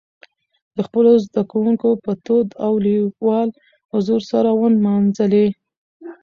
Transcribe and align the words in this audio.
د 0.75 0.77
خپلو 0.87 1.11
زدهکوونکو 1.25 1.89
په 2.03 2.11
تود 2.25 2.47
او 2.65 2.73
لېوال 2.85 3.49
حضور 3.93 4.21
سره 4.31 4.49
ونمانځلي. 4.59 5.47